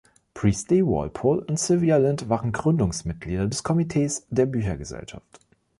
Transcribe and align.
Priestley, 0.33 0.81
Walpole 0.83 1.41
und 1.45 1.59
Sylvia 1.59 1.97
Lynd 1.97 2.27
waren 2.27 2.51
Gründungsmitglieder 2.51 3.45
des 3.47 3.61
Komitees 3.61 4.25
der 4.31 4.47
Büchergesellschaft. 4.47 5.39